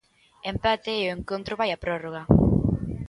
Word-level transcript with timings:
Empate 0.51 0.91
e 0.97 1.03
o 1.07 1.15
encontro 1.17 1.57
vai 1.59 1.69
á 1.75 1.77
prórroga. 1.83 2.23